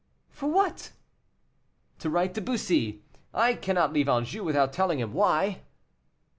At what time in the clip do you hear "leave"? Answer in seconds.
3.93-4.09